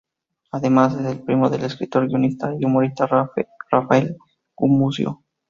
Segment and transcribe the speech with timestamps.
[0.51, 3.05] Además es primo del escritor, guionista y humorista
[3.67, 4.17] Rafael
[4.55, 5.21] Gumucio.